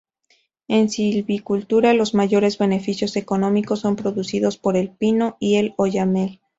En 0.67 0.89
silvicultura 0.89 1.93
los 1.93 2.15
mayores 2.15 2.57
beneficios 2.57 3.15
económicos 3.17 3.81
son 3.81 3.95
producidos 3.95 4.57
por 4.57 4.75
el 4.75 4.89
pino 4.89 5.37
y 5.39 5.57
el 5.57 5.75
oyamel. 5.77 6.39